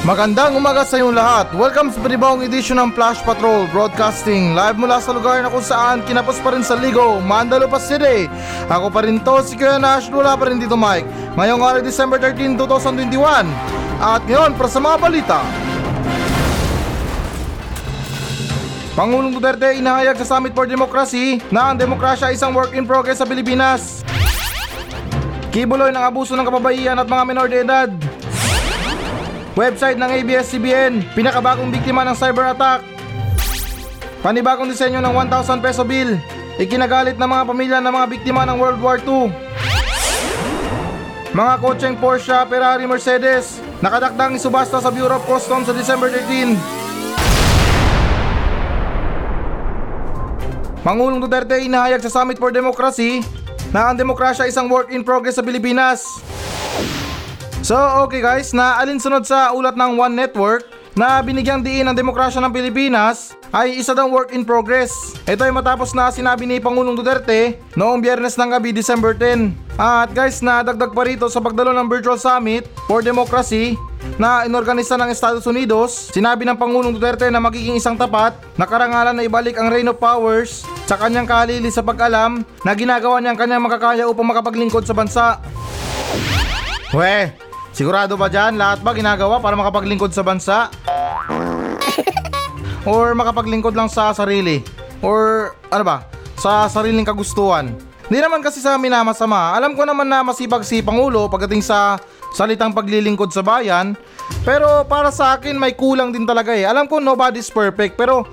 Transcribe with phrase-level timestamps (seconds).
[0.00, 1.46] Magandang umaga sa inyong lahat.
[1.52, 6.00] Welcome sa panibawang edisyon ng Flash Patrol Broadcasting live mula sa lugar na kung saan
[6.08, 8.24] kinapos pa rin sa Ligo, Mandalo City.
[8.72, 11.04] Ako pa rin to, si Kuya Nash, wala pa rin dito Mike.
[11.36, 13.44] Ngayong araw December 13, 2021.
[14.00, 15.38] At ngayon, para sa mga balita.
[18.96, 23.20] Pangulong Duterte inahayag sa Summit for Democracy na ang demokrasya ay isang work in progress
[23.20, 24.00] sa Pilipinas.
[25.52, 28.09] Kibuloy ng abuso ng kababaihan at mga menor de edad.
[29.58, 32.86] Website ng ABS-CBN, pinakabagong biktima ng cyber attack.
[34.22, 36.14] Panibagong disenyo ng 1,000 peso bill,
[36.54, 39.34] ikinagalit ng mga pamilya ng mga biktima ng World War II.
[41.34, 46.54] Mga kotseng Porsche, Ferrari, Mercedes, nakadakdang isubasta sa Bureau of Customs sa December 13.
[50.86, 53.20] Pangulong Duterte inahayag sa Summit for Democracy
[53.74, 56.06] na ang demokrasya isang work in progress sa Pilipinas.
[57.60, 57.76] So
[58.08, 60.64] okay guys, na alinsunod sa ulat ng One Network
[60.96, 65.12] na binigyang diin ang demokrasya ng Pilipinas ay isa daw work in progress.
[65.28, 69.76] Ito ay matapos na sinabi ni Pangulong Duterte noong biyernes ng gabi December 10.
[69.76, 73.76] At guys, nadagdag pa rito sa pagdalo ng Virtual Summit for Democracy
[74.16, 79.12] na inorganisa ng Estados Unidos, sinabi ng Pangulong Duterte na magiging isang tapat na karangalan
[79.12, 83.60] na ibalik ang reign of powers sa kanyang kalili sa pag-alam na ginagawa niyang kanyang
[83.60, 85.26] makakaya upang makapaglingkod sa bansa.
[86.90, 87.30] Weh,
[87.70, 90.70] sigurado ba dyan lahat ba ginagawa para makapaglingkod sa bansa?
[92.88, 94.64] Or makapaglingkod lang sa sarili?
[95.04, 96.04] Or ano ba,
[96.40, 97.76] sa sariling kagustuhan?
[98.10, 99.54] Hindi naman kasi sa amin na masama.
[99.54, 102.00] Alam ko naman na masipag si Pangulo pagdating sa
[102.34, 103.94] salitang paglilingkod sa bayan.
[104.42, 106.66] Pero para sa akin may kulang din talaga eh.
[106.66, 108.26] Alam ko nobody's perfect pero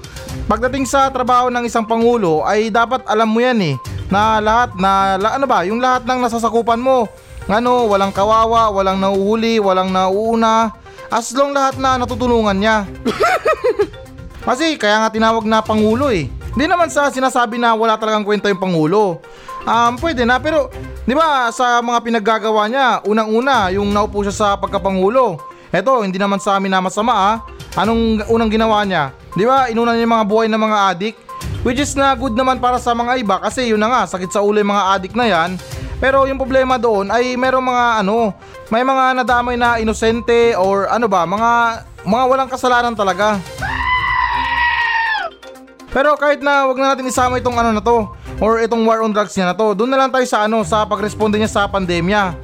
[0.50, 3.76] pagdating sa trabaho ng isang Pangulo ay dapat alam mo yan eh.
[4.08, 7.06] Na lahat na la, ano ba, yung lahat ng nasasakupan mo.
[7.48, 10.76] Ano, walang kawawa, walang nauhuli, walang nauuna.
[11.08, 12.84] As long lahat na natutulungan niya.
[14.48, 16.28] Kasi kaya nga tinawag na Pangulo eh.
[16.28, 19.24] Hindi naman sa sinasabi na wala talagang kwento yung Pangulo.
[19.68, 20.72] Um, pwede na pero
[21.04, 25.40] 'di ba sa mga pinaggagawa niya, unang-una yung naupo siya sa pagkapangulo.
[25.76, 27.36] Eto, hindi naman sa amin na masama ah.
[27.76, 29.12] Anong unang ginawa niya?
[29.36, 29.68] 'Di ba?
[29.68, 31.16] Inuna niya yung mga buhay ng mga adik.
[31.68, 34.40] Which is na good naman para sa mga iba kasi yun na nga, sakit sa
[34.40, 35.60] ulo yung mga adik na yan.
[35.98, 38.34] Pero yung problema doon ay merong mga ano,
[38.70, 41.52] may mga nadamay na inosente or ano ba, mga
[42.06, 43.42] mga walang kasalanan talaga.
[45.90, 48.06] Pero kahit na wag na natin isama itong ano na to
[48.38, 50.86] or itong war on drugs niya na to, doon na lang tayo sa ano sa
[50.86, 52.38] pagresponde niya sa pandemya.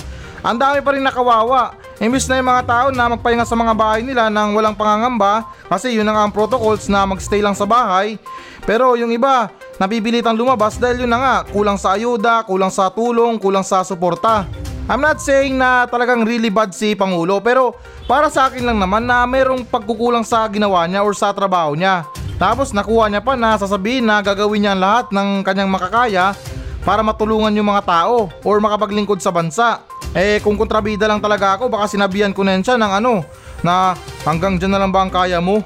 [0.44, 1.78] Ang dami pa rin nakawawa.
[2.04, 5.94] Imbis na yung mga tao na magpahinga sa mga bahay nila nang walang pangangamba kasi
[5.94, 8.20] yun na nga ang protocols na magstay lang sa bahay.
[8.68, 9.48] Pero yung iba,
[9.82, 14.46] napipilitang lumabas dahil yun na nga, kulang sa ayuda, kulang sa tulong, kulang sa suporta.
[14.84, 17.72] I'm not saying na talagang really bad si Pangulo pero
[18.04, 22.04] para sa akin lang naman na mayroong pagkukulang sa ginawa niya or sa trabaho niya.
[22.36, 26.36] Tapos nakuha niya pa na sasabihin na gagawin niya lahat ng kanyang makakaya
[26.84, 29.80] para matulungan yung mga tao or makapaglingkod sa bansa.
[30.12, 33.24] Eh kung kontrabida lang talaga ako baka sinabihan ko na siya ng ano
[33.64, 33.96] na
[34.28, 35.64] hanggang dyan na lang ba ang kaya mo?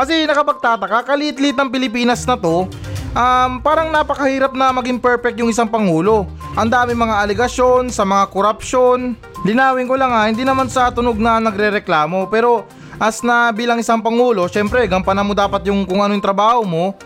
[0.00, 2.64] Kasi nakapagtataka, kaliit-liit ng Pilipinas na to,
[3.12, 6.24] um, parang napakahirap na maging perfect yung isang pangulo.
[6.56, 9.12] Ang dami mga aligasyon sa mga korupsyon.
[9.44, 12.64] Linawin ko lang ha, hindi naman sa tunog na nagre-reklamo pero
[12.96, 16.96] as na bilang isang pangulo, syempre gampanan mo dapat yung kung ano yung trabaho mo,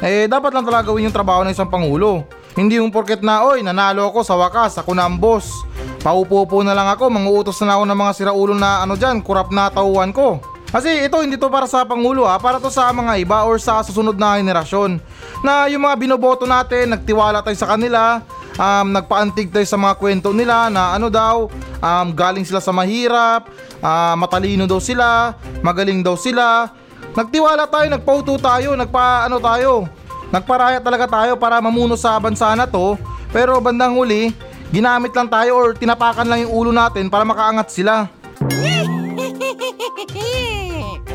[0.00, 2.24] eh dapat lang talaga gawin yung trabaho ng isang pangulo.
[2.56, 5.52] Hindi yung porket na, oy, nanalo ako sa wakas, ako na ang boss.
[6.00, 9.68] Paupo-upo na lang ako, manguutos na ako ng mga siraulo na ano dyan, kurap na
[9.68, 10.40] tauhan ko.
[10.68, 13.80] Kasi ito hindi to para sa Pangulo ha, para to sa mga iba or sa
[13.80, 15.00] susunod na henerasyon.
[15.40, 18.20] Na yung mga binoboto natin, nagtiwala tayo sa kanila,
[18.60, 21.48] um, nagpaantig tayo sa mga kwento nila na ano daw,
[21.80, 23.48] um, galing sila sa mahirap,
[23.80, 25.32] uh, matalino daw sila,
[25.64, 26.68] magaling daw sila.
[27.16, 29.88] Nagtiwala tayo, nagpauto tayo, nagpa ano tayo,
[30.28, 33.00] nagparaya talaga tayo para mamuno sa bansa na to.
[33.32, 34.36] Pero bandang huli,
[34.68, 38.12] ginamit lang tayo or tinapakan lang yung ulo natin para makaangat sila.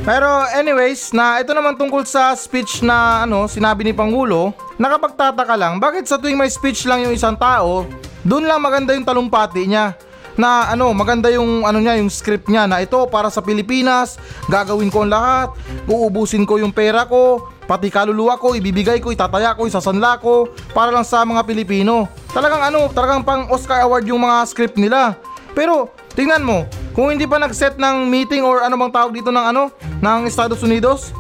[0.03, 5.79] Pero anyways, na ito naman tungkol sa speech na ano, sinabi ni Pangulo, nakapagtataka lang,
[5.79, 7.87] bakit sa tuwing may speech lang yung isang tao,
[8.27, 9.95] doon lang maganda yung talumpati niya
[10.35, 14.19] na ano, maganda yung ano niya, yung script niya na ito para sa Pilipinas,
[14.51, 15.55] gagawin ko ang lahat,
[15.87, 20.91] uubusin ko yung pera ko, pati kaluluwa ko, ibibigay ko, itataya ko, isasanla ko para
[20.91, 22.11] lang sa mga Pilipino.
[22.35, 25.15] Talagang ano, talagang pang Oscar Award yung mga script nila.
[25.53, 29.45] Pero tingnan mo, kung hindi pa nag-set ng meeting or ano bang tawag dito ng
[29.53, 31.13] ano, ng Estados Unidos,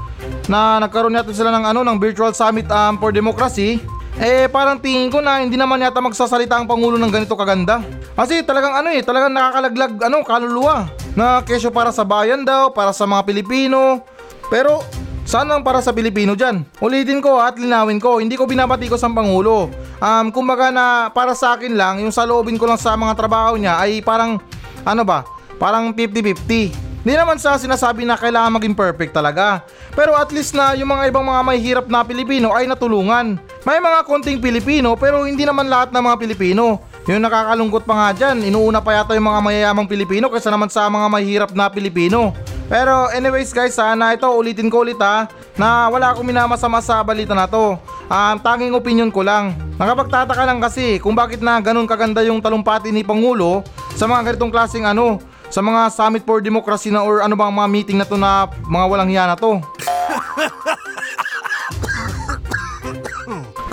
[0.47, 3.79] na nagkaroon yata sila ng ano, ng virtual summit um, for democracy,
[4.19, 7.81] eh parang tingin ko na hindi naman yata magsasalita ang Pangulo ng ganito kaganda.
[8.13, 10.85] Kasi talagang ano eh, talagang nakakalaglag ano, kaluluwa.
[11.17, 14.05] Na kesyo para sa bayan daw, para sa mga Pilipino.
[14.53, 14.85] Pero
[15.25, 16.61] saan ang para sa Pilipino dyan?
[16.77, 19.69] Ulitin ko at linawin ko, hindi ko binabati ko sa Pangulo.
[20.03, 23.79] Um, kumbaga na para sa akin lang, yung saloobin ko lang sa mga trabaho niya
[23.79, 24.35] ay parang,
[24.83, 25.23] ano ba,
[25.55, 26.75] parang 50-50.
[27.03, 29.63] Hindi naman sa sinasabi na kailangan maging perfect talaga.
[29.95, 33.39] Pero at least na yung mga ibang mga mahihirap na Pilipino ay natulungan.
[33.63, 36.83] May mga konting Pilipino pero hindi naman lahat ng mga Pilipino.
[37.07, 40.87] Yung nakakalungkot pa nga dyan, inuuna pa yata yung mga mayayamang Pilipino kaysa naman sa
[40.87, 42.31] mga mahihirap na Pilipino.
[42.71, 45.27] Pero anyways guys, sana ito ulitin ko ulit ha,
[45.59, 47.75] na wala akong minamasama sa balita na to.
[48.13, 49.57] Um, tanging opinion ko lang.
[49.81, 53.65] Nakapagtataka lang kasi kung bakit na ganun kaganda yung talumpati ni Pangulo
[53.97, 55.17] sa mga ganitong klaseng ano,
[55.49, 58.85] sa mga Summit for Democracy na or ano bang mga meeting na to na mga
[58.85, 59.57] walang hiya na to.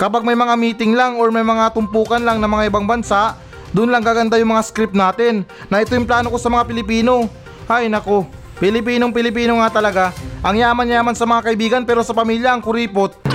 [0.01, 3.37] Kapag may mga meeting lang or may mga tumpukan lang ng mga ibang bansa,
[3.77, 7.29] doon lang gaganda yung mga script natin na ito yung plano ko sa mga Pilipino.
[7.69, 8.25] Ay nako,
[8.57, 10.09] Pilipinong Pilipino nga talaga.
[10.41, 13.30] Ang yaman-yaman sa mga kaibigan pero sa pamilya ang kuripot.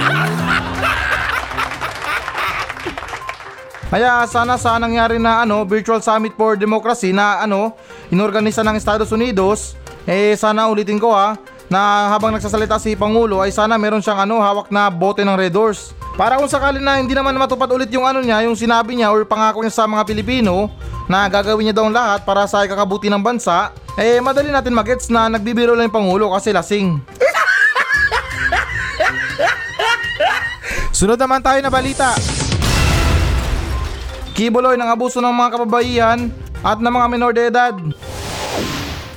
[3.86, 7.70] Kaya sana sa nangyari na ano, Virtual Summit for Democracy na ano,
[8.10, 9.78] inorganisa ng Estados Unidos,
[10.10, 11.38] eh sana ulitin ko ha,
[11.70, 15.54] na habang nagsasalita si Pangulo ay sana meron siyang ano, hawak na bote ng Red
[15.54, 15.94] Doors.
[16.18, 19.22] Para kung sakali na hindi naman matupad ulit yung ano niya, yung sinabi niya or
[19.22, 20.66] pangako niya sa mga Pilipino
[21.06, 25.30] na gagawin niya daw lahat para sa ikakabuti ng bansa, eh madali natin magets na
[25.30, 26.98] nagbibiro lang yung Pangulo kasi lasing.
[30.90, 32.35] Sunod naman tayo na balita.
[34.36, 36.28] Kibuloy ng abuso ng mga kababaihan
[36.60, 37.72] at ng mga minor de edad.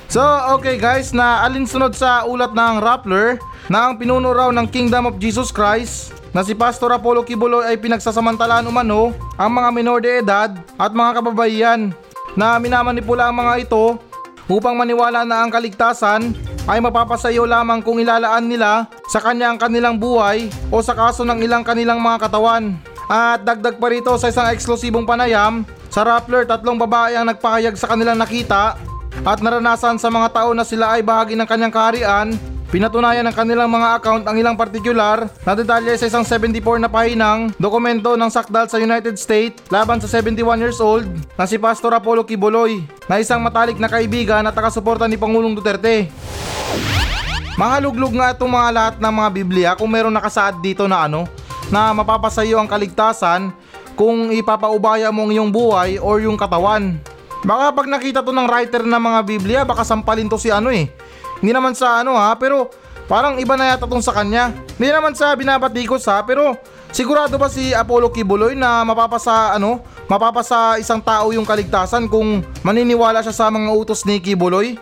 [0.07, 0.23] So,
[0.55, 3.35] okay guys, na alinsunod sa ulat ng Rappler
[3.67, 7.75] na ang pinuno raw ng Kingdom of Jesus Christ na si Pastor Apollo Kibuloy ay
[7.75, 11.91] pinagsasamantalaan umano ang mga minor de edad at mga kababaihan
[12.39, 13.99] na minamanipula ang mga ito
[14.47, 16.31] upang maniwala na ang kaligtasan
[16.63, 21.43] ay mapapasayo lamang kung ilalaan nila sa kanya ang kanilang buhay o sa kaso ng
[21.43, 22.79] ilang kanilang mga katawan.
[23.09, 27.89] At dagdag pa rito sa isang eksklusibong panayam, sa Rappler tatlong babae ang nagpahayag sa
[27.89, 28.77] kanilang nakita
[29.25, 32.37] at naranasan sa mga taon na sila ay bahagi ng kanyang kaharian
[32.69, 37.49] Pinatunayan ng kanilang mga account ang ilang partikular na detalye sa isang 74 na pahinang
[37.57, 42.29] dokumento ng sakdal sa United States laban sa 71 years old na si Pastor Apollo
[42.29, 46.13] Kibuloy na isang matalik na kaibigan at takasuporta ni Pangulong Duterte.
[47.57, 51.25] Mahaluglog nga itong mga lahat ng mga Biblia kung meron nakasaad dito na ano
[51.69, 53.53] na mapapasayo ang kaligtasan
[53.93, 56.97] kung ipapaubaya mo ang iyong buhay or yung katawan.
[57.45, 60.91] Baka pag nakita to ng writer ng mga Biblia, baka sampalin to si ano eh,
[61.39, 62.67] hindi naman sa ano ha, pero
[63.07, 64.51] parang iba na yata tong sa kanya.
[64.75, 66.59] Hindi naman sa binabatikos ha, pero
[66.91, 69.79] sigurado ba si Apollo Kibuloy na mapapasa ano,
[70.11, 74.75] mapapasa isang tao yung kaligtasan kung maniniwala siya sa mga utos ni Kibuloy?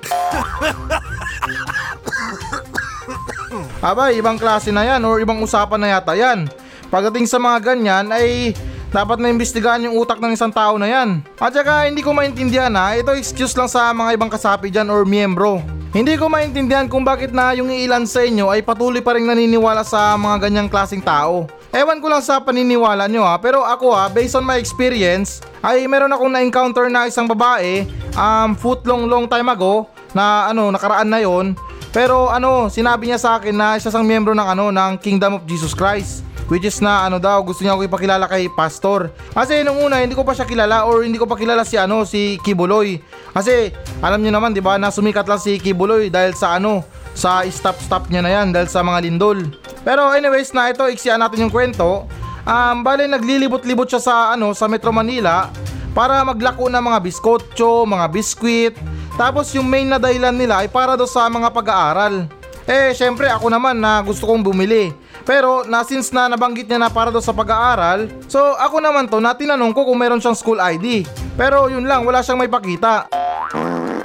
[3.77, 6.49] Aba, ibang klase na yan or ibang usapan na yata yan.
[6.87, 8.55] Pagdating sa mga ganyan ay
[8.87, 11.19] dapat na imbestigahan yung utak ng isang tao na yan.
[11.35, 15.03] At saka hindi ko maintindihan ha, ito excuse lang sa mga ibang kasapi dyan or
[15.03, 15.59] miyembro.
[15.91, 19.81] Hindi ko maintindihan kung bakit na yung ilan sa inyo ay patuloy pa rin naniniwala
[19.87, 21.47] sa mga ganyang klaseng tao.
[21.71, 25.87] Ewan ko lang sa paniniwala nyo ha, pero ako ha, based on my experience, ay
[25.87, 31.07] meron akong na-encounter na isang babae, um, foot long long time ago, na ano, nakaraan
[31.07, 31.55] na yon.
[31.95, 35.47] Pero ano, sinabi niya sa akin na isa sang miyembro ng ano, ng Kingdom of
[35.47, 36.26] Jesus Christ.
[36.47, 39.11] Which is na ano daw, gusto niya ako ipakilala kay pastor.
[39.35, 42.07] Kasi nung una, hindi ko pa siya kilala or hindi ko pa kilala si ano,
[42.07, 43.03] si Kibuloy.
[43.35, 47.43] Kasi alam niyo naman, 'di ba, na sumikat lang si Kibuloy dahil sa ano, sa
[47.43, 49.43] stop-stop niya na yan dahil sa mga lindol.
[49.83, 52.07] Pero anyways na ito, iksiyan natin yung kwento.
[52.47, 55.51] Um, bale naglilibot-libot siya sa ano, sa Metro Manila
[55.91, 58.75] para maglako ng mga biskotso, mga biskwit.
[59.17, 62.29] Tapos yung main na dahilan nila ay para do sa mga pag-aaral.
[62.67, 64.91] Eh, syempre ako naman na gusto kong bumili.
[65.23, 69.23] Pero na since na nabanggit niya na para daw sa pag-aaral, so ako naman to
[69.23, 71.07] na tinanong ko kung meron siyang school ID.
[71.39, 73.07] Pero yun lang, wala siyang may pakita.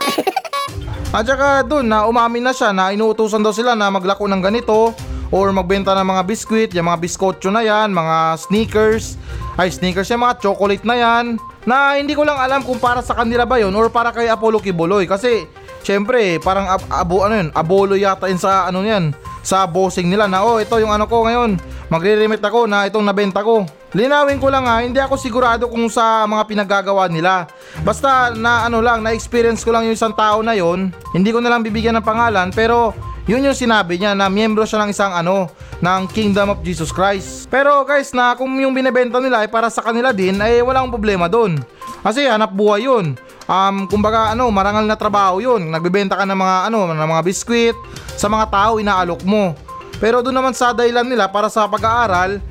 [1.19, 4.95] At saka dun na umamin na siya na inuutusan daw sila na maglako ng ganito
[5.35, 9.19] or magbenta ng mga biskwit, yung mga biskotso na yan, mga sneakers,
[9.59, 11.25] ay sneakers yung mga chocolate na yan,
[11.67, 14.61] na hindi ko lang alam kung para sa kanila ba yun or para kay Apollo
[14.61, 15.49] Kibuloy kasi
[15.83, 19.13] syempre parang ab- abo ano yun, abolo yata yun sa ano yan,
[19.43, 21.59] sa bossing nila na oh ito yung ano ko ngayon
[21.93, 23.69] magre-remit ako na itong nabenta ko.
[23.93, 27.45] Linawin ko lang ha hindi ako sigurado kung sa mga pinagagawa nila.
[27.85, 31.45] Basta na ano lang na experience ko lang yung isang tao na yon hindi ko
[31.45, 32.97] na lang bibigyan ng pangalan pero
[33.29, 35.53] yun yung sinabi niya na miyembro siya ng isang ano
[35.85, 37.51] ng Kingdom of Jesus Christ.
[37.53, 41.29] Pero guys na kung yung binebenta nila ay para sa kanila din ay walang problema
[41.29, 41.61] doon
[42.03, 43.15] Kasi hanap buhay yun.
[43.47, 45.71] Um, kumbaga ano, marangal na trabaho yun.
[45.71, 47.77] Nagbebenta ka ng mga ano, ng mga biskwit
[48.19, 49.55] sa mga tao inaalok mo.
[50.03, 52.43] Pero doon naman sa dahilan nila para sa pag-aaral,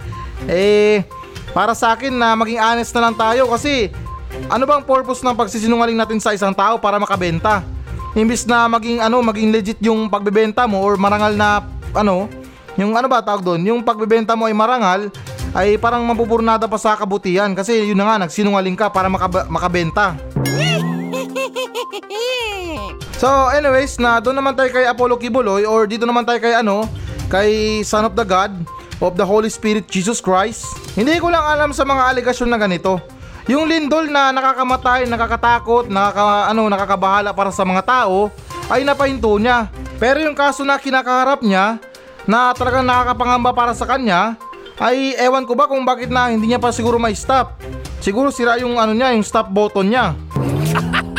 [0.48, 1.04] eh,
[1.52, 3.92] para sa akin na maging honest na lang tayo kasi
[4.48, 7.60] ano bang purpose ng pagsisinungaling natin sa isang tao para makabenta?
[8.16, 12.32] Imbis na maging ano, maging legit yung pagbebenta mo or marangal na ano,
[12.80, 15.12] yung ano ba tawag doon, yung pagbebenta mo ay marangal,
[15.52, 20.16] ay parang mapupurnada pa sa kabutihan kasi yun na nga, nagsinungaling ka para makab- makabenta.
[23.22, 26.90] So anyways, na doon naman tayo kay Apollo Kibuloy or dito naman tayo kay ano,
[27.30, 28.50] kay Son of the God
[28.98, 30.66] of the Holy Spirit Jesus Christ.
[30.98, 32.98] Hindi ko lang alam sa mga alegasyon na ganito.
[33.46, 38.34] Yung lindol na nakakamatay, nakakatakot, nakaka, ano, nakakabahala para sa mga tao
[38.74, 39.70] ay napahinto niya.
[40.02, 41.78] Pero yung kaso na kinakaharap niya
[42.26, 44.34] na talagang nakakapangamba para sa kanya
[44.82, 47.62] ay ewan ko ba kung bakit na hindi niya pa siguro may stop.
[48.02, 50.18] Siguro sira yung ano niya, yung stop button niya.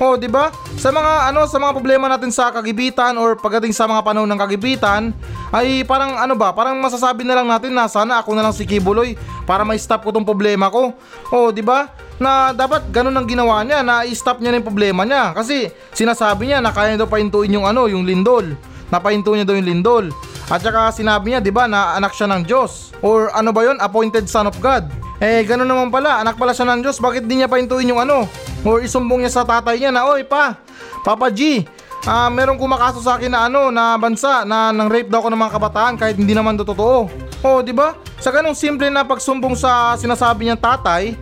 [0.00, 0.48] Oh, 'di ba?
[0.80, 4.40] Sa mga ano, sa mga problema natin sa kagibitan or pagdating sa mga panahon ng
[4.40, 5.12] kagibitan,
[5.52, 8.64] ay parang ano ba, parang masasabi na lang natin na sana ako na lang si
[8.64, 9.12] Kibuloy
[9.44, 10.96] para ma-stop ko tong problema ko.
[11.28, 11.92] Oh, 'di ba?
[12.16, 16.48] Na dapat ganun ang ginawa niya, na i-stop niya na yung problema niya kasi sinasabi
[16.48, 18.56] niya na kaya niya daw pahintuin yung ano, yung lindol.
[18.88, 20.08] Napahinto niya daw yung lindol.
[20.50, 23.78] At saka sinabi niya, 'di ba, na anak siya ng Diyos or ano ba 'yon,
[23.78, 24.90] appointed son of God.
[25.20, 28.24] Eh, ganun naman pala, anak pala siya ng Diyos, bakit di niya pahintuin yung ano?
[28.64, 30.56] Or isumbong niya sa tatay niya na, Oy pa,
[31.04, 31.60] Papa G,
[32.08, 35.40] ah merong kumakaso sa akin na ano, na bansa, na nang rape daw ako ng
[35.44, 37.12] mga kabataan kahit hindi naman do totoo.
[37.44, 37.92] Oh, di ba?
[38.16, 41.12] Sa ganung simple na pagsumbong sa sinasabi niyang tatay,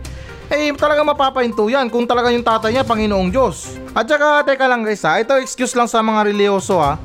[0.47, 3.75] eh talaga mapapahinto yan kung talaga yung tatay niya Panginoong Diyos.
[3.91, 6.95] At saka, teka lang guys ha, ito excuse lang sa mga religyoso ha.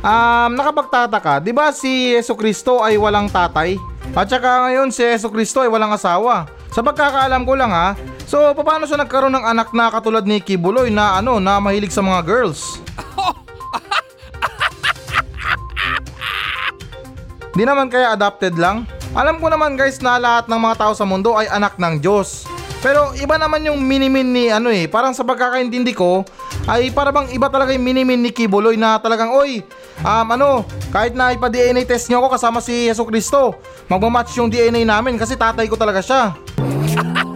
[0.00, 3.76] Um, nakapagtataka, di ba si Yeso Kristo ay walang tatay?
[4.16, 6.48] At saka ngayon si Yeso Kristo ay walang asawa.
[6.72, 7.92] Sa pagkakaalam ko lang ha,
[8.24, 12.00] so paano siya nagkaroon ng anak na katulad ni Kibuloy na ano na mahilig sa
[12.00, 12.80] mga girls?
[17.60, 18.88] Di naman kaya adopted lang?
[19.12, 22.48] Alam ko naman guys na lahat ng mga tao sa mundo ay anak ng Diyos.
[22.80, 26.24] Pero iba naman yung minimin ni ano eh, parang sa pagkakaintindi ko,
[26.64, 29.60] ay para bang iba talaga yung minimin ni Kibuloy na talagang oy,
[30.04, 34.84] um, ano, kahit na ipa-DNA test niyo ako kasama si Yeso Kristo, magmamatch yung DNA
[34.84, 36.22] namin kasi tatay ko talaga siya.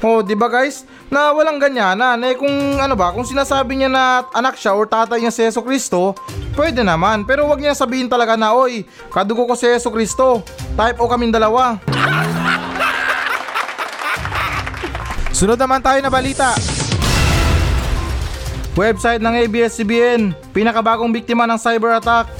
[0.00, 0.88] Oh, 'di ba guys?
[1.12, 2.16] Na walang ganyanan.
[2.24, 5.60] Eh kung ano ba, kung sinasabi niya na anak siya or tatay niya si Yeso
[5.60, 6.16] Kristo,
[6.56, 7.28] pwede naman.
[7.28, 10.40] Pero wag niya sabihin talaga na, "Oy, kadugo ko si Yeso Kristo.
[10.72, 11.76] Type O kaming dalawa."
[15.36, 16.56] Sunod naman tayo na balita.
[18.78, 22.30] Website ng ABS-CBN, pinakabagong biktima ng cyber attack.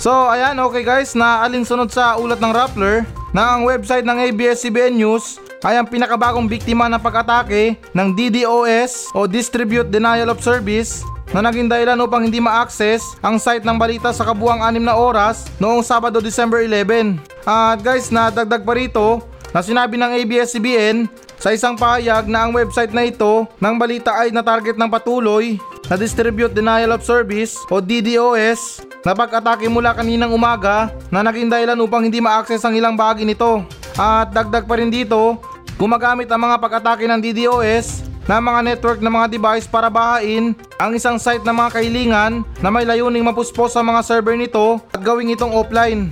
[0.00, 3.04] So ayan okay guys, na alinsunod sa ulat ng Rappler
[3.36, 9.24] na ang website ng ABS-CBN News ay ang pinakabagong biktima ng pag-atake ng DDoS o
[9.24, 14.28] Distribute Denial of Service na naging dahilan upang hindi ma-access ang site ng balita sa
[14.28, 17.16] kabuang anim na oras noong Sabado December 11.
[17.48, 20.96] At guys, nadagdag pa rito na sinabi ng ABS-CBN
[21.44, 25.60] sa isang pahayag na ang website na ito ng balita ay na-target ng patuloy
[25.92, 31.76] na Distribute Denial of Service o DDoS na pag-atake mula kaninang umaga na naging dahilan
[31.84, 33.60] upang hindi ma-access ang ilang bahagi nito.
[33.92, 35.36] At dagdag pa rin dito,
[35.76, 40.96] gumagamit ang mga pag-atake ng DDoS na mga network ng mga device para bahain ang
[40.96, 45.36] isang site ng mga kahilingan na may layuning mapuspos sa mga server nito at gawing
[45.36, 46.08] itong offline.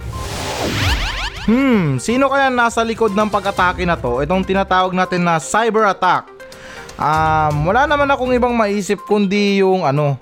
[1.43, 4.23] Hmm, sino kaya nasa likod ng pag-atake na to?
[4.23, 6.31] Itong tinatawag natin na cyber attack.
[6.95, 10.15] Um, wala naman akong ibang maisip kundi yung ano,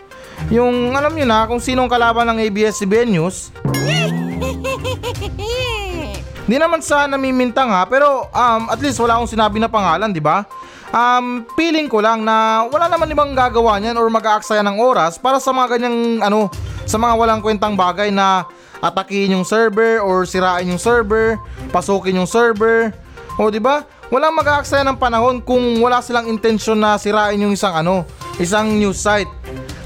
[0.49, 3.53] yung alam nyo na kung sinong kalaban ng ABS-CBN News.
[6.51, 10.19] Di naman sa namimintang ha, pero um, at least wala akong sinabi na pangalan, di
[10.19, 10.43] ba?
[10.91, 15.39] Um, feeling ko lang na wala naman ibang gagawa niyan or mag-aaksaya ng oras para
[15.39, 16.51] sa mga ganyang ano,
[16.89, 18.43] sa mga walang kwentang bagay na
[18.81, 21.37] atakihin yung server or sirain yung server,
[21.71, 22.93] pasukin yung server.
[23.37, 23.85] O di ba?
[24.11, 28.03] Walang mag-aaksaya ng panahon kung wala silang intensyon na sirain yung isang ano,
[28.43, 29.31] isang news site.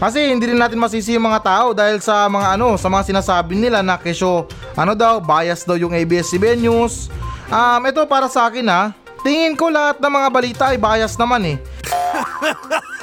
[0.01, 3.55] Kasi hindi rin natin masisi yung mga tao dahil sa mga ano, sa mga sinasabi
[3.55, 7.13] nila na kesyo ano daw, bias daw yung ABS-CBN News.
[7.53, 8.91] Um, ito para sa akin ha,
[9.23, 11.57] tingin ko lahat ng mga balita ay bias naman eh.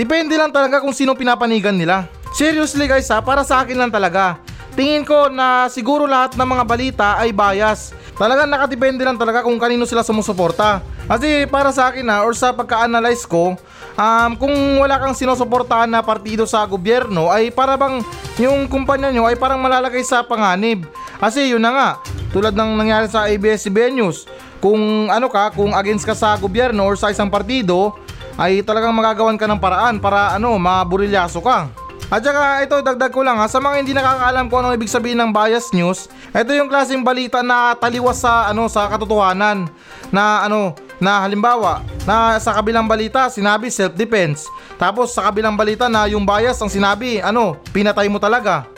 [0.00, 2.15] Depende lang talaga kung sino pinapanigan nila.
[2.36, 4.36] Seriously guys ha, para sa akin lang talaga.
[4.76, 7.96] Tingin ko na siguro lahat ng mga balita ay bias.
[8.12, 10.84] Talagang nakadepende lang talaga kung kanino sila sumusuporta.
[11.08, 13.56] Kasi para sa akin ha, or sa pagka-analyze ko,
[13.96, 18.04] um, kung wala kang sinusuportahan na partido sa gobyerno, ay para bang
[18.36, 20.84] yung kumpanya nyo ay parang malalagay sa panganib.
[21.16, 21.88] Kasi yun na nga,
[22.36, 24.28] tulad ng nangyari sa ABS-CBN News,
[24.60, 27.96] kung ano ka, kung against ka sa gobyerno or sa isang partido,
[28.36, 31.85] ay talagang magagawan ka ng paraan para ano, maburilyaso ka.
[32.06, 35.18] At saka ito dagdag ko lang ha, sa mga hindi nakakaalam kung ano ibig sabihin
[35.18, 39.66] ng bias news, ito yung klaseng balita na taliwas sa ano sa katotohanan.
[40.14, 40.70] Na ano
[41.02, 44.48] na halimbawa na sa kabilang balita sinabi self defense
[44.80, 48.64] tapos sa kabilang balita na yung bias ang sinabi ano pinatay mo talaga.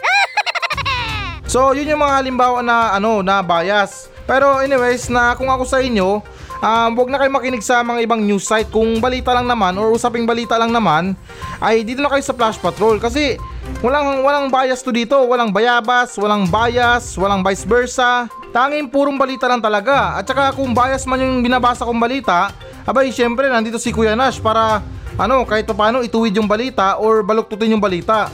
[1.49, 4.12] So, yun yung mga halimbawa na ano na bias.
[4.28, 6.20] Pero anyways, na kung ako sa inyo,
[6.62, 9.94] um, wag na kayo makinig sa mga ibang news site kung balita lang naman or
[9.94, 11.14] usaping balita lang naman,
[11.62, 13.38] ay dito na kayo sa Flash Patrol kasi
[13.82, 18.26] walang walang bias to dito, walang bayabas, walang bias, walang vice versa.
[18.48, 20.16] Tanging purong balita lang talaga.
[20.16, 22.48] At saka kung bias man yung binabasa kong balita,
[22.88, 24.80] abay syempre nandito si Kuya Nash para
[25.18, 28.32] ano kahit paano ituwid yung balita or baluktutin yung balita.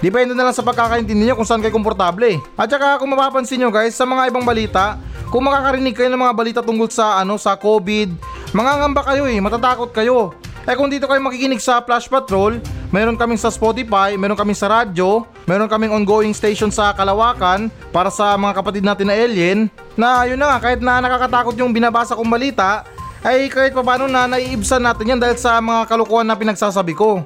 [0.00, 2.36] Depende na lang sa pagkakaintindi nyo kung saan kayo komportable.
[2.54, 5.00] At saka kung mapapansin nyo guys, sa mga ibang balita,
[5.32, 8.12] kung makakarinig kayo ng mga balita tungkol sa ano sa COVID,
[8.52, 10.36] mangangamba kayo eh, matatakot kayo.
[10.66, 12.58] Eh kung dito kayo makikinig sa Flash Patrol,
[12.90, 18.10] meron kaming sa Spotify, meron kaming sa radyo, meron kaming ongoing station sa Kalawakan para
[18.10, 22.18] sa mga kapatid natin na alien, na yun na nga, kahit na nakakatakot yung binabasa
[22.18, 22.82] kong balita,
[23.22, 27.22] ay kahit pa paano na naiibsan natin yan dahil sa mga kalukuhan na pinagsasabi ko.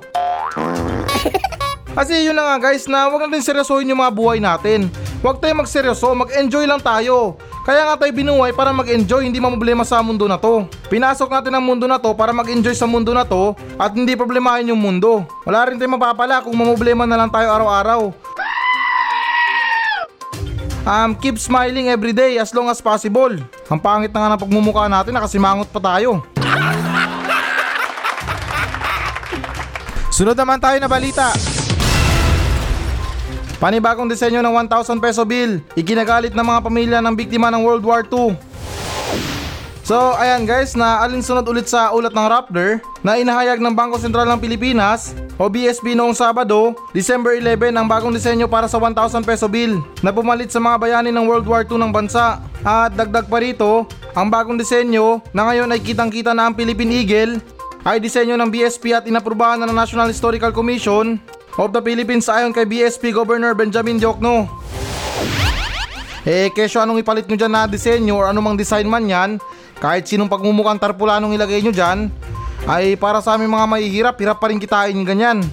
[1.91, 4.87] Kasi yun na nga guys na wag natin seryosohin yung mga buhay natin.
[5.21, 7.37] Huwag tayo magseryoso, mag-enjoy lang tayo.
[7.67, 10.65] Kaya nga tayo binuhay para mag-enjoy, hindi mamblema sa mundo na to.
[10.89, 14.73] Pinasok natin ang mundo na to para mag-enjoy sa mundo na to at hindi problemahin
[14.73, 15.29] yung mundo.
[15.45, 18.01] Wala rin tayong mapapala kung mamoblema na lang tayo araw-araw.
[20.89, 23.37] Um, keep smiling every day as long as possible.
[23.69, 26.25] Ang pangit na nga ng pagmumukha natin, nakasimangot pa tayo.
[30.09, 31.29] Sunod naman tayo na balita.
[33.61, 38.01] Panibagong disenyo ng 1,000 peso bill, ikinagalit ng mga pamilya ng biktima ng World War
[38.09, 38.33] II.
[39.85, 44.25] So ayan guys, na alinsunod ulit sa ulat ng Rappler na inahayag ng Bangko Sentral
[44.33, 49.45] ng Pilipinas o BSP noong Sabado, December 11 ang bagong disenyo para sa 1,000 peso
[49.45, 52.41] bill na pumalit sa mga bayani ng World War II ng bansa.
[52.65, 53.85] At dagdag pa rito,
[54.17, 57.45] ang bagong disenyo na ngayon ay kitang kita na ang Philippine Eagle
[57.85, 61.21] ay disenyo ng BSP at inaprubahan na ng National Historical Commission
[61.59, 64.47] of the Philippines ayon kay BSP Governor Benjamin Diokno.
[66.29, 69.41] Eh, kesyo anong ipalit nyo dyan na disenyo or anumang design man yan,
[69.81, 72.13] kahit sinong pagmumukhang tarpulanong ilagay nyo dyan,
[72.69, 75.41] ay para sa aming mga mahihirap, hirap pa rin kitain ganyan.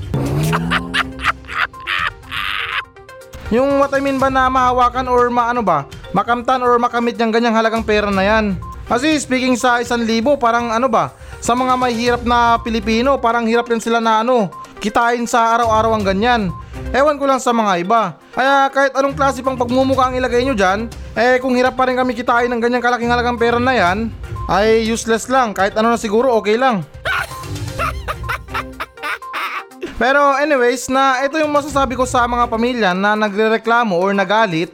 [3.56, 7.56] Yung what I mean ba na mahawakan or maano ba, makamtan or makamit yung ganyang
[7.56, 8.60] halagang pera na yan.
[8.92, 13.72] Kasi speaking sa isang libo, parang ano ba, sa mga mahihirap na Pilipino, parang hirap
[13.72, 16.54] din sila na ano, kitain sa araw-araw ang ganyan.
[16.96, 18.16] Ewan ko lang sa mga iba.
[18.32, 20.88] Kaya kahit anong klase pang pagmumukha ang ilagay nyo dyan,
[21.18, 24.08] eh kung hirap pa rin kami kitain ng ganyang kalaking halagang pera na yan,
[24.48, 25.52] ay useless lang.
[25.52, 26.88] Kahit ano na siguro okay lang.
[30.02, 34.72] Pero anyways, na ito yung masasabi ko sa mga pamilya na nagrereklamo or nagalit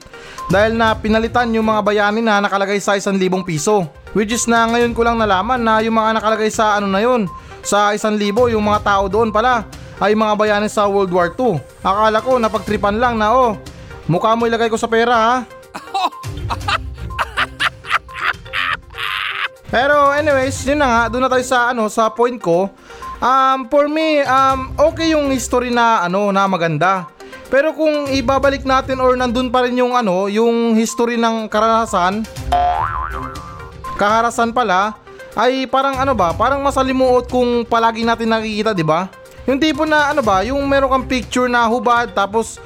[0.51, 3.87] dahil na pinalitan yung mga bayani na nakalagay sa 1,000 piso.
[4.13, 7.25] Which is na ngayon ko lang nalaman na yung mga nakalagay sa ano na yun,
[7.65, 9.65] sa 1,000 yung mga tao doon pala
[10.01, 11.61] ay mga bayani sa World War II.
[11.85, 13.57] Akala ko napagtripan lang na oh,
[14.09, 15.35] mukha mo ilagay ko sa pera ha.
[19.73, 22.69] Pero anyways, yun na nga, doon na tayo sa ano, sa point ko.
[23.17, 27.09] Um, for me, um, okay yung history na ano, na maganda.
[27.49, 32.21] Pero kung ibabalik natin or nandun pa rin yung ano, yung history ng karanasan,
[33.97, 34.97] kaharasan pala,
[35.33, 39.09] ay parang ano ba, parang masalimuot kung palagi natin nakikita, 'di ba?
[39.47, 42.59] Yung tipo na ano ba, yung meron kang picture na hubad tapos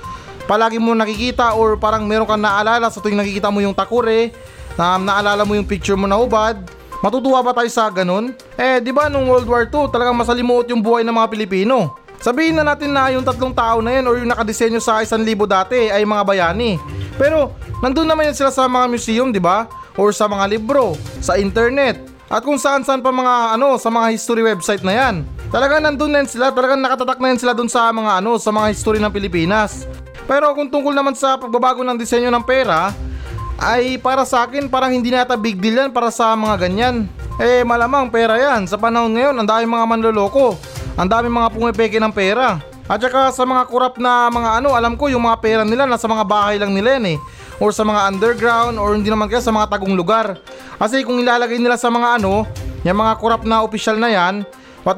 [0.46, 4.32] palagi mo nakikita or parang meron kang naalala sa tuwing nakikita mo yung takure,
[4.78, 6.58] na naalala mo yung picture mo na hubad,
[6.98, 8.34] Matutuwa ba tayo sa ganun?
[8.58, 11.94] Eh, di ba nung World War II, talagang masalimuot yung buhay ng mga Pilipino.
[12.18, 15.46] Sabihin na natin na yung tatlong tao na yan or yung nakadesenyo sa isang libo
[15.46, 16.82] dati ay mga bayani.
[17.14, 17.54] Pero,
[17.86, 19.70] nandun naman yan sila sa mga museum, di ba?
[19.94, 22.02] Or sa mga libro, sa internet.
[22.26, 25.16] At kung saan saan pa mga ano, sa mga history website na yan.
[25.48, 29.00] Talagang nandun na sila, talagang nakatatak na sila dun sa mga ano, sa mga history
[29.00, 29.88] ng Pilipinas.
[30.28, 32.92] Pero kung tungkol naman sa pagbabago ng disenyo ng pera,
[33.56, 37.08] ay para sa akin parang hindi na yata big deal yan para sa mga ganyan.
[37.40, 38.68] Eh malamang pera yan.
[38.68, 40.60] Sa panahon ngayon, ang dami mga manloloko.
[41.00, 42.60] Ang dami mga pumipeke ng pera.
[42.88, 46.12] At saka sa mga kurap na mga ano, alam ko yung mga pera nila nasa
[46.12, 47.18] mga bahay lang nila yan eh.
[47.64, 50.44] Or sa mga underground or hindi naman kaya sa mga tagong lugar.
[50.76, 52.44] Kasi kung ilalagay nila sa mga ano,
[52.84, 54.44] yung mga kurap na opisyal na yan,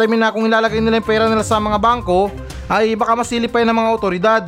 [0.06, 2.30] mean na kung ilalagay nila yung pera nila sa mga bangko,
[2.70, 4.44] ay baka masilip pa ng mga otoridad.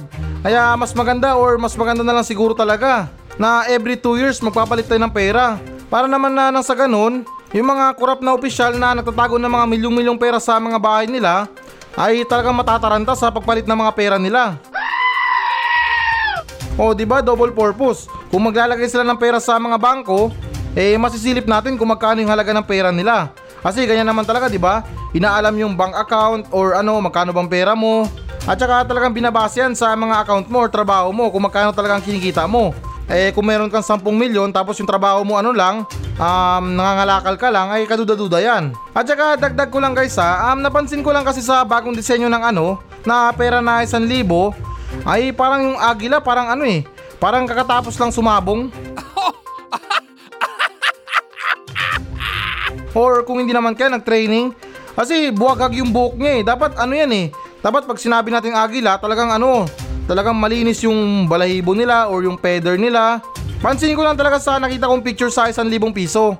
[0.45, 3.09] Kaya mas maganda or mas maganda na lang siguro talaga
[3.41, 5.57] na every 2 years magpapalit tayo ng pera.
[5.89, 9.65] Para naman na nang sa ganun, yung mga korap na opisyal na nagtatago ng mga
[9.65, 11.49] milyong-milyong pera sa mga bahay nila
[11.99, 14.55] ay talagang matataranta sa pagpalit ng mga pera nila.
[16.79, 18.07] O di ba double purpose.
[18.31, 20.31] Kung maglalagay sila ng pera sa mga bangko,
[20.71, 23.35] eh masisilip natin kung magkano yung halaga ng pera nila.
[23.61, 24.81] Kasi ganyan naman talaga, di ba?
[25.13, 28.09] Inaalam yung bank account or ano, magkano bang pera mo.
[28.49, 32.01] At saka talagang binabase yan sa mga account mo or trabaho mo kung magkano talagang
[32.01, 32.73] kinikita mo.
[33.11, 35.85] Eh kung meron kang 10 milyon tapos yung trabaho mo ano lang,
[36.17, 38.73] um, nangangalakal ka lang ay kaduda-duda yan.
[38.97, 42.31] At saka dagdag ko lang guys ha, um, napansin ko lang kasi sa bagong disenyo
[42.31, 44.25] ng ano, na pera na 1,000
[45.05, 46.81] ay parang yung agila parang ano eh,
[47.21, 48.71] parang kakatapos lang sumabong.
[52.91, 54.51] Or kung hindi naman kaya nag-training,
[54.91, 56.41] kasi buwagag yung buhok niya eh.
[56.43, 57.25] Dapat ano yan eh.
[57.61, 59.69] Dapat pag sinabi nating agila, talagang ano,
[60.09, 63.23] talagang malinis yung balahibo nila or yung feather nila.
[63.61, 66.35] Pansin ko lang talaga sa nakita kong picture sa 1,000 piso.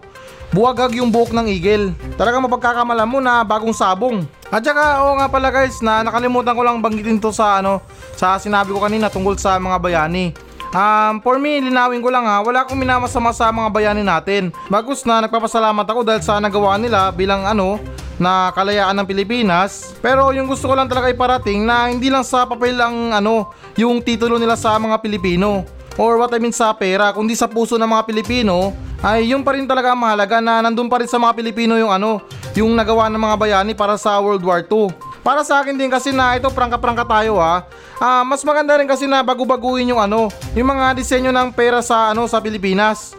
[0.51, 1.95] Buwagag yung buhok ng eagle.
[2.19, 4.27] Talagang mapagkakamala mo na bagong sabong.
[4.51, 7.79] At saka, oo nga pala guys, na nakalimutan ko lang banggitin to sa ano,
[8.19, 10.35] sa sinabi ko kanina tungkol sa mga bayani.
[10.71, 14.55] Um, for me, linawin ko lang ha, wala akong minamasama sa mga bayani natin.
[14.71, 17.75] Bagus na nagpapasalamat ako dahil sa nagawa nila bilang ano,
[18.15, 19.91] na kalayaan ng Pilipinas.
[19.99, 23.99] Pero yung gusto ko lang talaga iparating na hindi lang sa papel ang ano, yung
[23.99, 25.67] titulo nila sa mga Pilipino.
[25.99, 28.71] Or what I mean sa pera, kundi sa puso ng mga Pilipino,
[29.03, 32.23] ay yun pa rin talaga mahalaga na nandun pa rin sa mga Pilipino yung ano,
[32.55, 35.10] yung nagawa ng mga bayani para sa World War II.
[35.21, 37.65] Para sa akin din kasi na ito prangka-prangka tayo ha.
[38.01, 42.09] Ah, mas maganda rin kasi na bagu-baguhin yung ano, yung mga disenyo ng pera sa
[42.09, 43.13] ano sa Pilipinas.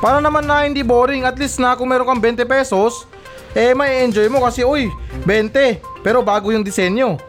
[0.00, 3.04] Para naman na hindi boring, at least na kung meron kang 20 pesos,
[3.52, 4.88] eh may enjoy mo kasi uy,
[5.28, 7.20] 20, pero bago yung disenyo.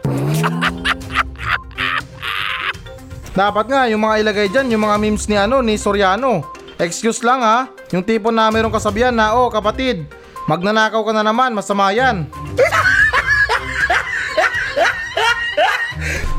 [3.36, 6.48] Dapat nga yung mga ilagay dyan, yung mga memes ni ano ni Soriano.
[6.80, 10.08] Excuse lang ha, yung tipo na merong kasabihan na oh kapatid,
[10.48, 12.24] magnanakaw ka na naman, masama yan.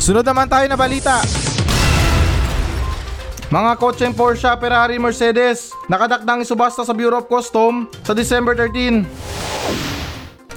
[0.01, 1.21] Sunod naman tayo na balita.
[3.53, 9.30] Mga kotseng Porsche, Ferrari, Mercedes, nakadakdang isubasta sa Bureau of Custom sa December 13.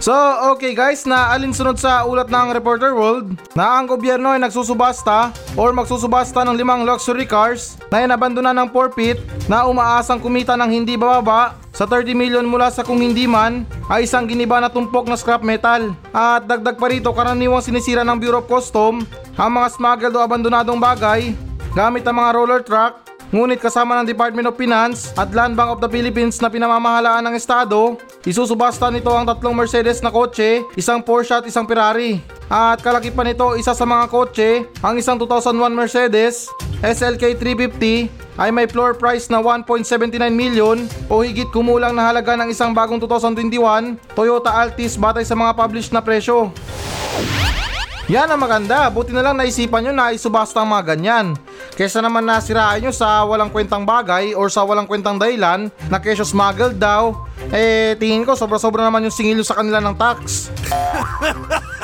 [0.04, 0.12] So,
[0.52, 5.72] okay guys, na alinsunod sa ulat ng Reporter World na ang gobyerno ay nagsusubasta or
[5.72, 9.16] magsusubasta ng limang luxury cars na inabandona ng forfeit
[9.48, 14.04] na umaasang kumita ng hindi bababa sa 30 million mula sa kung hindi man ay
[14.04, 15.96] isang giniba na tumpok na scrap metal.
[16.12, 19.08] At dagdag pa rito, karaniwang sinisira ng Bureau of Custom
[19.40, 21.32] ang mga smuggled o abandonadong bagay
[21.72, 25.82] gamit ang mga roller truck Ngunit kasama ng Department of Finance at Land Bank of
[25.82, 31.37] the Philippines na pinamamahalaan ng Estado, isusubasta nito ang tatlong Mercedes na kotse, isang Porsche
[31.37, 32.20] at isang Ferrari.
[32.48, 36.48] At kalaki pa nito, isa sa mga kotse, ang isang 2001 Mercedes
[36.84, 42.50] SLK 350 ay may floor price na 1.79 million o higit kumulang na halaga ng
[42.50, 46.50] isang bagong 2021 Toyota Altis batay sa mga published na presyo.
[48.04, 51.32] Yan ang maganda, buti na lang naisipan nyo na isubasta ang mga ganyan.
[51.72, 56.20] Kesa naman nasiraan nyo sa walang kwentang bagay or sa walang kwentang dahilan na kesyo
[56.20, 57.16] smuggled daw,
[57.52, 60.48] eh tingin ko sobra-sobra naman yung singilo sa kanila ng tax.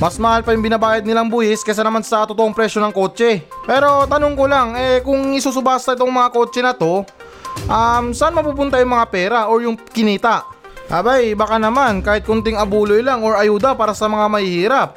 [0.00, 3.44] Mas mahal pa yung binabayad nilang buhis kesa naman sa totoong presyo ng kotse.
[3.68, 7.04] Pero tanong ko lang, eh kung isusubasta itong mga kotse na to,
[7.68, 10.48] um, saan mapupunta yung mga pera or yung kinita?
[10.88, 14.88] Abay, baka naman kahit kunting abuloy lang or ayuda para sa mga mahihirap.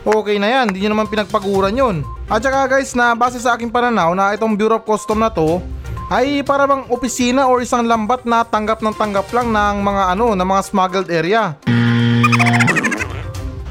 [0.00, 1.96] Okay na yan, hindi nyo naman pinagpaguran yun.
[2.24, 5.60] At saka guys na base sa aking pananaw na itong Bureau of Custom na to
[6.08, 10.32] ay para bang opisina or isang lambat na tanggap ng tanggap lang ng mga ano,
[10.32, 11.52] ng mga smuggled area.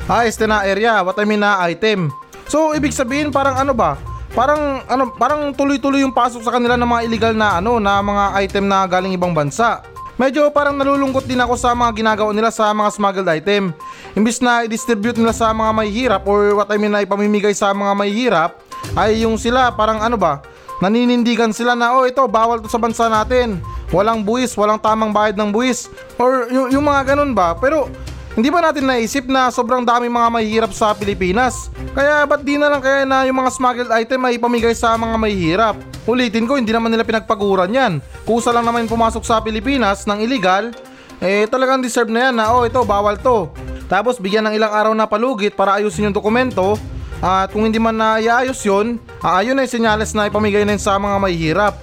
[0.05, 2.13] Ah, este na area, what I mean na item.
[2.49, 3.97] So, ibig sabihin parang ano ba?
[4.33, 8.25] Parang ano, parang tuloy-tuloy yung pasok sa kanila ng mga illegal na ano, na mga
[8.45, 9.81] item na galing ibang bansa.
[10.19, 13.71] Medyo parang nalulungkot din ako sa mga ginagawa nila sa mga smuggled item.
[14.19, 17.95] Imbis na i-distribute nila sa mga mahihirap or what I mean na ipamimigay sa mga
[17.95, 18.51] mahihirap,
[18.99, 20.43] ay yung sila parang ano ba,
[20.83, 23.63] naninindigan sila na oh ito bawal to sa bansa natin.
[23.95, 25.87] Walang buwis, walang tamang bayad ng buwis.
[26.19, 27.55] Or yung, yung mga ganun ba?
[27.55, 27.87] Pero
[28.37, 31.73] hindi ba natin naisip na sobrang dami mga mahihirap sa Pilipinas?
[31.97, 35.15] Kaya ba't di na lang kaya na yung mga smuggled item ay ipamigay sa mga
[35.17, 35.75] mahihirap?
[36.05, 37.93] Ulitin ko, hindi naman nila pinagpaguran yan.
[38.25, 40.69] Kusa lang naman pumasok sa Pilipinas ng illegal,
[41.17, 43.49] eh talagang deserve na yan na oh ito bawal to.
[43.89, 46.77] Tapos bigyan ng ilang araw na palugit para ayusin yung dokumento
[47.19, 50.83] at kung hindi man na iayos yun, ah, ayun ay senyales na ipamigay na yun
[50.83, 51.73] sa mga mahihirap.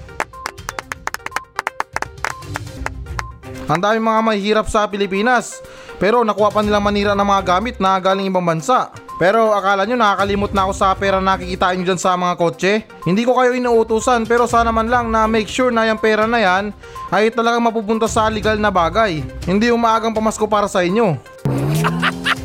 [3.66, 5.58] Ang dami mga mahihirap sa Pilipinas.
[5.96, 8.92] Pero nakuha pa nilang manira ng mga gamit na galing ibang bansa.
[9.16, 12.84] Pero akala nyo nakakalimot na ako sa pera na kikitain nyo dyan sa mga kotse?
[13.08, 16.36] Hindi ko kayo inuutusan pero sana man lang na make sure na yung pera na
[16.36, 16.64] yan
[17.08, 19.24] ay talagang mapupunta sa legal na bagay.
[19.48, 21.16] Hindi umaagang pamasko para sa inyo.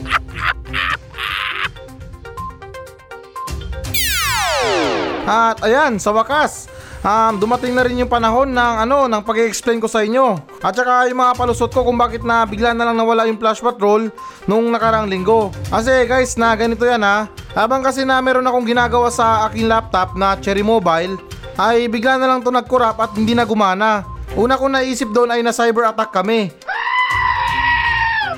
[5.31, 6.67] At ayan, sa wakas,
[7.05, 10.37] um, dumating na rin yung panahon ng ano, ng pag-explain ko sa inyo.
[10.61, 13.61] At saka yung mga palusot ko kung bakit na bigla na lang nawala yung flash
[13.61, 14.09] patrol
[14.45, 15.49] nung nakarang linggo.
[15.69, 17.29] Kasi guys, na ganito yan ha.
[17.53, 21.19] Habang kasi na meron akong ginagawa sa aking laptop na Cherry Mobile,
[21.59, 24.07] ay bigla na lang to nagkurap at hindi na gumana.
[24.39, 26.49] Una ko naisip doon ay na cyber attack kami.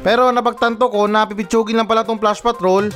[0.04, 2.92] Pero napagtanto ko na pipitsugin lang pala tong flash patrol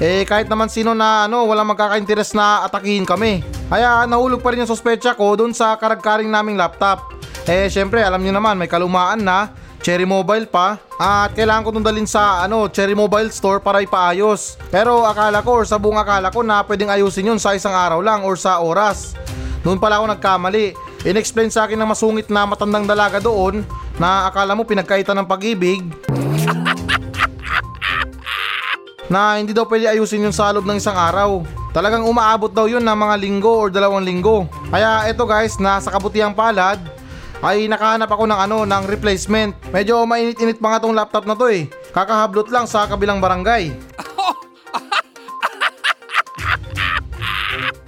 [0.00, 3.44] eh kahit naman sino na ano walang magkaka-interest na atakihin kami.
[3.68, 7.12] Kaya nahulog pa rin yung sospecha ko dun sa karagkaring naming laptop.
[7.44, 11.86] Eh syempre alam niyo naman may kalumaan na Cherry Mobile pa at kailangan ko itong
[11.88, 14.60] dalhin sa ano, Cherry Mobile Store para ipaayos.
[14.72, 18.00] Pero akala ko or sa buong akala ko na pwedeng ayusin yun sa isang araw
[18.00, 19.16] lang or sa oras.
[19.64, 20.76] Noon pala ako nagkamali.
[21.04, 23.64] In-explain sa akin ng masungit na matandang dalaga doon
[23.96, 25.80] na akala mo pinagkaitan ng pag-ibig
[29.10, 31.42] na hindi daw pwede ayusin yung sa loob ng isang araw.
[31.74, 34.46] Talagang umaabot daw yun ng mga linggo or dalawang linggo.
[34.70, 36.78] Kaya eto guys, na sa kabutihang palad,
[37.42, 39.50] ay nakahanap ako ng ano, ng replacement.
[39.74, 41.66] Medyo mainit-init pa nga tong laptop na to eh.
[41.90, 43.74] Kakahablot lang sa kabilang barangay.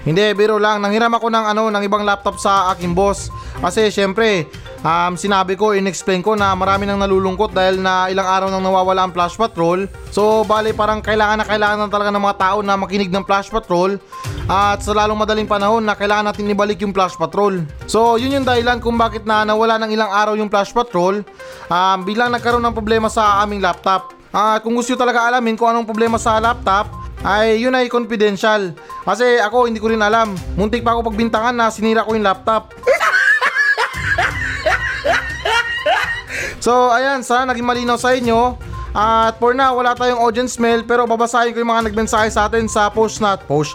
[0.08, 0.82] Hindi, biro lang.
[0.82, 3.30] Nanghiram ako ng ano, ng ibang laptop sa aking boss.
[3.62, 4.50] Kasi syempre,
[4.82, 9.08] um, sinabi ko, in-explain ko na marami nang nalulungkot dahil na ilang araw nang nawawala
[9.08, 9.86] ang flash patrol.
[10.10, 13.48] So, bali parang kailangan na kailangan na talaga ng mga tao na makinig ng flash
[13.48, 13.96] patrol.
[14.50, 17.62] At sa lalong madaling panahon na kailangan natin ibalik yung flash patrol.
[17.86, 21.22] So, yun yung dahilan kung bakit na nawala ng ilang araw yung flash patrol.
[21.70, 24.12] Um, bilang nagkaroon ng problema sa aming laptop.
[24.32, 26.88] At kung gusto talaga alamin kung anong problema sa laptop,
[27.22, 28.74] ay yun ay confidential.
[29.06, 30.34] Kasi ako hindi ko rin alam.
[30.58, 32.74] Muntik pa ako pagbintangan na sinira ko yung laptop.
[36.62, 38.54] So ayan, sana naging malinaw sa inyo.
[38.92, 42.68] At for now, wala tayong audience mail pero babasahin ko yung mga nagmensahe sa atin
[42.68, 43.72] sa post nat post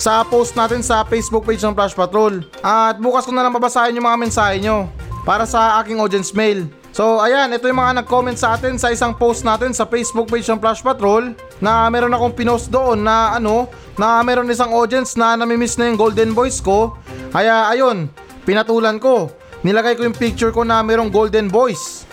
[0.00, 2.40] sa post natin sa Facebook page ng Flash Patrol.
[2.64, 4.88] At bukas ko na lang babasahin yung mga mensahe nyo
[5.28, 6.64] para sa aking audience mail.
[6.90, 10.48] So ayan, ito yung mga nag-comment sa atin sa isang post natin sa Facebook page
[10.48, 15.36] ng Flash Patrol na meron akong pinost doon na ano, na meron isang audience na
[15.36, 16.96] namimiss na yung golden voice ko.
[17.30, 18.10] Kaya ayun,
[18.42, 19.30] pinatulan ko.
[19.60, 22.08] Nilagay ko yung picture ko na merong golden voice.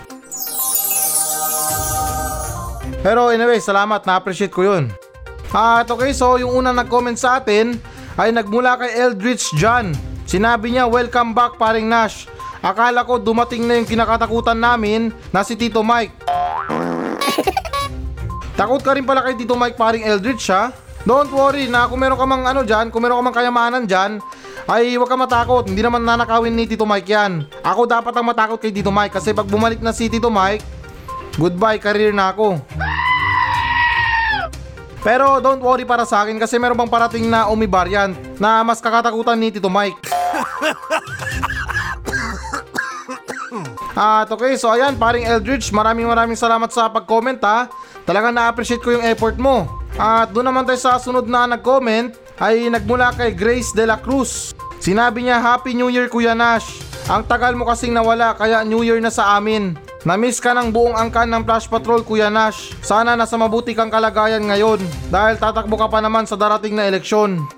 [2.99, 4.91] Pero anyway, salamat, na-appreciate ko yun.
[5.55, 7.79] At okay, so yung unang nag-comment sa atin
[8.19, 9.95] ay nagmula kay Eldritch John.
[10.27, 12.27] Sinabi niya, welcome back paring Nash.
[12.59, 16.11] Akala ko dumating na yung kinakatakutan namin na si Tito Mike.
[18.59, 20.75] Takot ka rin pala kay Tito Mike paring Eldritch ha?
[21.07, 24.19] Don't worry na kung meron ka mang ano dyan, kung meron ka mang kayamanan dyan,
[24.67, 27.47] ay huwag ka matakot, hindi naman nanakawin ni Tito Mike yan.
[27.63, 30.67] Ako dapat ang matakot kay Tito Mike kasi pag bumalik na si Tito Mike,
[31.39, 32.59] goodbye career na ako.
[34.99, 38.83] Pero don't worry para sa akin kasi meron bang parating na Omi variant na mas
[38.83, 39.95] kakatakutan ni Tito Mike.
[43.95, 47.71] At okay, so ayan, paring Eldridge, maraming maraming salamat sa pag-comment ha.
[48.03, 49.86] Talagang na-appreciate ko yung effort mo.
[49.97, 54.53] At doon naman tayo sa sunod na nag-comment ay nagmula kay Grace De La Cruz.
[54.77, 56.85] Sinabi niya, Happy New Year Kuya Nash.
[57.09, 59.73] Ang tagal mo kasing nawala kaya New Year na sa amin.
[60.05, 62.77] Namiss ka ng buong angkan ng Flash Patrol Kuya Nash.
[62.85, 67.41] Sana nasa mabuti kang kalagayan ngayon dahil tatakbo ka pa naman sa darating na eleksyon.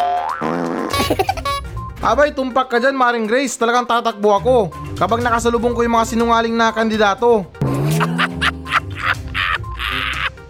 [1.99, 3.59] Abay, tumpak ka dyan, Maring Grace.
[3.59, 4.55] Talagang tatakbo ako.
[4.95, 7.58] Kapag nakasalubong ko yung mga sinungaling na kandidato.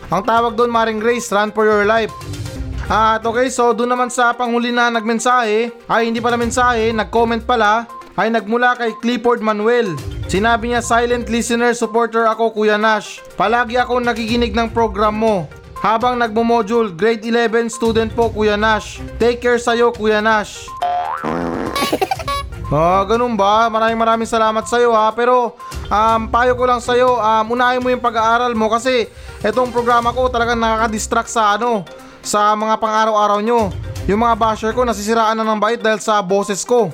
[0.09, 2.09] Ang tawag doon, Maring Grace, run for your life.
[2.89, 7.85] At okay, so doon naman sa panghuli na nagmensahe, ay hindi pala mensahe, nag-comment pala,
[8.17, 9.93] ay nagmula kay Clifford Manuel.
[10.25, 13.21] Sinabi niya, silent listener, supporter ako, Kuya Nash.
[13.37, 15.45] Palagi ako nakikinig ng program mo.
[15.77, 18.97] Habang nagmo-module, grade 11 student po, Kuya Nash.
[19.21, 20.65] Take care sa'yo, Kuya Nash.
[22.69, 23.65] Ah, ganun ba?
[23.65, 25.09] Maraming maraming salamat sa iyo ha.
[25.17, 25.57] Pero
[25.89, 29.09] um, payo ko lang sa iyo, um, unahin mo yung pag-aaral mo kasi
[29.41, 31.81] itong programa ko talagang nakaka-distract sa ano,
[32.21, 33.73] sa mga pang-araw-araw nyo.
[34.05, 36.93] Yung mga basher ko nasisiraan na ng bait dahil sa boses ko.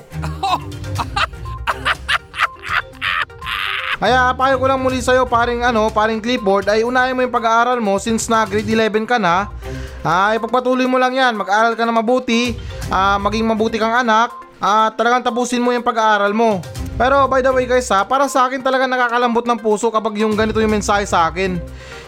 [4.00, 7.80] Kaya payo ko lang muli sa'yo paring ano, paring clipboard ay unahin mo yung pag-aaral
[7.84, 9.52] mo since na grade 11 ka na.
[10.00, 12.56] Ay pagpatuloy mo lang yan, mag-aaral ka na mabuti,
[12.92, 16.64] ah, maging mabuti kang anak, at talagang tapusin mo yung pag-aaral mo.
[16.96, 20.32] Pero by the way guys ha, para sa akin talaga nakakalambot ng puso kapag yung
[20.32, 21.60] ganito yung mensahe sa akin.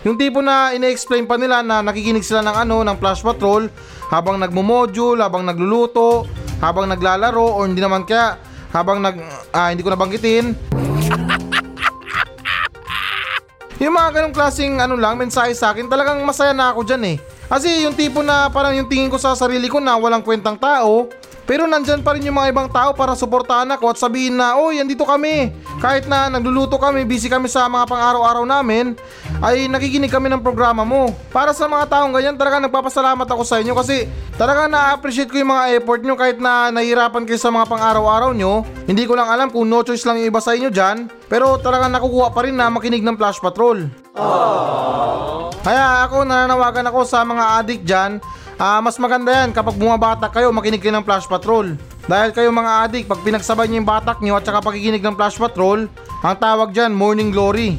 [0.06, 3.68] Yung tipo na ine-explain pa nila na nakikinig sila ng ano, ng Flash Patrol
[4.08, 6.24] habang nagmo-module, habang nagluluto,
[6.64, 8.40] habang naglalaro or hindi naman kaya
[8.72, 9.20] habang nag
[9.52, 10.56] ah, hindi ko nabanggitin.
[13.78, 17.16] Yung mga ganong klaseng ano lang, mensahe sa akin, talagang masaya na ako dyan eh.
[17.46, 21.06] Kasi yung tipo na parang yung tingin ko sa sarili ko na walang kwentang tao,
[21.48, 24.84] pero nandyan pa rin yung mga ibang tao para suportahan ako at sabihin na, oy,
[24.84, 25.48] andito kami.
[25.80, 28.92] Kahit na nagluluto kami, busy kami sa mga pang-araw-araw namin,
[29.40, 31.08] ay nakikinig kami ng programa mo.
[31.32, 34.04] Para sa mga taong ganyan, talaga nagpapasalamat ako sa inyo kasi
[34.36, 38.68] talaga na-appreciate ko yung mga effort nyo kahit na nahihirapan kayo sa mga pang-araw-araw nyo.
[38.84, 41.96] Hindi ko lang alam kung no choice lang yung iba sa inyo dyan, pero talagang
[41.96, 43.88] nakukuha pa rin na makinig ng Flash Patrol.
[45.64, 48.20] Kaya ako nananawagan ako sa mga addict dyan,
[48.58, 51.78] ah, mas maganda yan kapag bumabatak kayo, makinig kayo ng Flash Patrol.
[52.10, 55.38] Dahil kayo mga addict, pag pinagsabay nyo yung batak nyo at saka pakikinig ng Flash
[55.38, 55.86] Patrol,
[56.24, 57.78] ang tawag dyan, Morning Glory.